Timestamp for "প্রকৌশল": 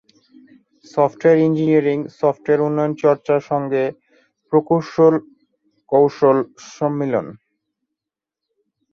4.53-5.15